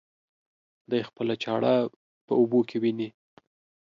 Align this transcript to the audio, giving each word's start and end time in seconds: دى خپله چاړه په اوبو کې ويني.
دى 0.91 0.99
خپله 1.09 1.33
چاړه 1.43 1.73
په 2.25 2.33
اوبو 2.41 2.59
کې 2.69 2.77
ويني. 2.81 3.09